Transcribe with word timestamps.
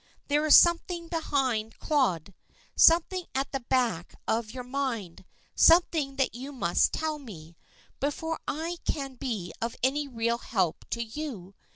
There 0.29 0.43
is 0.47 0.55
something 0.55 1.09
behind, 1.09 1.77
Claude 1.77 2.33
something 2.75 3.27
at 3.35 3.51
the 3.51 3.59
back 3.59 4.15
of 4.27 4.49
your 4.49 4.63
mind. 4.63 5.25
Something 5.53 6.15
that 6.15 6.33
you 6.33 6.51
must 6.51 6.91
tell 6.91 7.19
me, 7.19 7.55
before 7.99 8.39
I 8.47 8.77
can 8.83 9.13
be 9.13 9.53
of 9.61 9.75
any 9.83 10.07
real 10.07 10.39
help 10.39 10.85
to 10.89 11.03
you. 11.03 11.53